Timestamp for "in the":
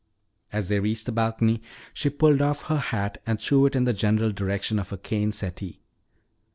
3.75-3.93